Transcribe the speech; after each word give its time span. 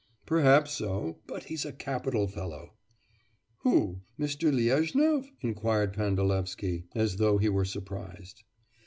'Perhaps 0.25 0.71
so; 0.71 1.19
but 1.27 1.43
he's 1.43 1.63
a 1.63 1.71
capital 1.71 2.27
fellow.' 2.27 2.73
'Who? 3.59 4.01
Mr. 4.19 4.51
Lezhnyov?' 4.51 5.29
inquired 5.41 5.93
Pandalevsky, 5.93 6.85
as 6.95 7.17
though 7.17 7.37
he 7.37 7.49
were 7.49 7.65
surprised. 7.65 8.41